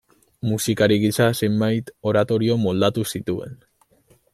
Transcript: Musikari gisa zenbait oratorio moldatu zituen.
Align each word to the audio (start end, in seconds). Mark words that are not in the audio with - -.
Musikari 0.51 0.97
gisa 1.03 1.27
zenbait 1.41 1.93
oratorio 2.13 2.59
moldatu 2.67 3.09
zituen. 3.15 3.59